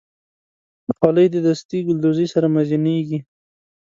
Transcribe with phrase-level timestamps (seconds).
[0.95, 3.19] خولۍ د دستي ګلدوزۍ سره مزینېږي.